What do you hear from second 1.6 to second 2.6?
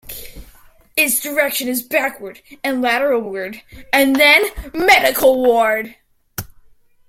is backward